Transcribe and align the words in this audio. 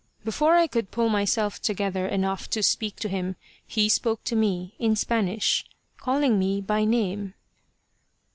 Before 0.25 0.55
I 0.55 0.65
could 0.65 0.89
pull 0.89 1.09
myself 1.09 1.61
together 1.61 2.07
enough 2.07 2.49
to 2.49 2.63
speak 2.63 2.95
to 2.95 3.07
him, 3.07 3.35
he 3.67 3.87
spoke 3.87 4.23
to 4.23 4.35
me, 4.35 4.73
in 4.79 4.95
Spanish, 4.95 5.63
calling 5.99 6.39
me 6.39 6.59
by 6.59 6.85
name. 6.85 7.35